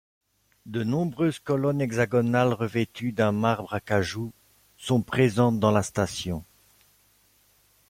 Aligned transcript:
De 0.65 0.83
nombreuses 0.83 1.37
colonnes 1.37 1.79
hexagonale 1.79 2.53
revêtues 2.53 3.11
d'un 3.11 3.31
marbre 3.31 3.71
acajou 3.75 4.33
sont 4.75 5.03
présentes 5.03 5.59
dans 5.59 5.69
la 5.69 5.83
station. 5.83 6.43